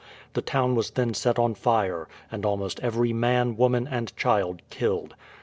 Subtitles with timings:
[0.33, 5.13] The town was then set on fire, and almost every man, woman, and child killed.